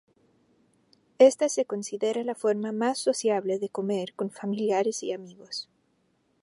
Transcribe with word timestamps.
Esta 1.19 1.47
se 1.47 1.65
considera 1.65 2.23
la 2.23 2.33
forma 2.33 2.71
más 2.71 2.97
sociable 2.97 3.59
de 3.59 3.69
comer 3.69 4.15
con 4.15 4.31
familiares 4.31 5.03
y 5.03 5.13
amigos. 5.13 5.69